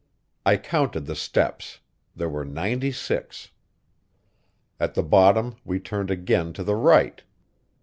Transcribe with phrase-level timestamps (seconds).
[0.47, 1.79] I counted the steps;
[2.15, 3.51] there were ninety six.
[4.79, 7.21] At the bottom we turned again to the right.